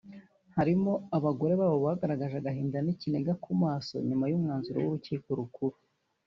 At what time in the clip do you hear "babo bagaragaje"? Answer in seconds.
1.59-2.35